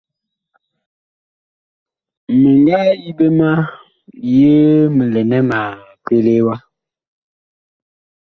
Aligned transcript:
Mi 2.39 2.49
nga 2.61 2.79
yi 3.03 3.09
ɓe 3.17 3.27
ma 3.39 3.49
yee 4.35 4.65
mi 4.95 5.03
lɛ 5.13 5.21
nɛ 5.29 5.37
ma 5.49 5.59
pelee 6.05 6.41
wa. 6.45 6.55